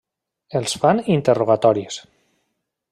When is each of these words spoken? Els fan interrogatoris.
Els 0.59 0.73
fan 0.85 1.03
interrogatoris. 1.17 2.01